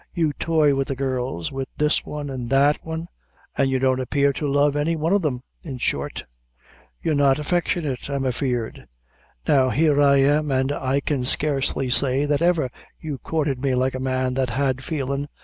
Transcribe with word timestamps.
You 0.15 0.33
toy 0.33 0.73
with 0.73 0.87
the 0.87 0.95
girls 0.95 1.51
with 1.51 1.67
this 1.77 2.03
one 2.03 2.31
and 2.31 2.49
that 2.49 2.83
one 2.83 3.07
an' 3.55 3.69
you 3.69 3.77
don't 3.77 3.99
appear 3.99 4.33
to 4.33 4.51
love 4.51 4.75
any 4.75 4.95
one 4.95 5.13
of 5.13 5.21
them 5.21 5.43
in 5.61 5.77
short, 5.77 6.25
you're 7.03 7.13
not 7.13 7.37
affectionate, 7.37 8.09
I'm 8.09 8.25
afeard. 8.25 8.87
Now, 9.47 9.69
here 9.69 10.01
am 10.01 10.51
I, 10.51 10.57
an' 10.57 10.71
I 10.71 11.01
can 11.01 11.23
scarcely 11.23 11.91
say, 11.91 12.25
that 12.25 12.41
ever 12.41 12.71
you 12.99 13.19
courted 13.19 13.61
me 13.61 13.75
like 13.75 13.93
a 13.93 13.99
man 13.99 14.33
that 14.33 14.49
had 14.49 14.83
feelin'. 14.83 15.29